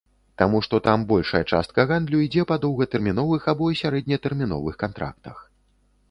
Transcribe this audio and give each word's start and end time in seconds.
Таму 0.41 0.59
што 0.67 0.75
там 0.85 0.99
большая 1.09 1.41
частка 1.57 1.83
гандлю 1.91 2.21
ідзе 2.27 2.45
па 2.51 2.57
доўгатэрміновых 2.63 3.45
або 3.53 3.69
сярэднетэрміновых 3.83 4.81
кантрактах. 4.85 5.37